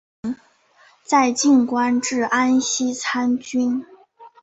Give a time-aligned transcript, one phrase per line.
[1.03, 3.85] 在晋官至安西参军。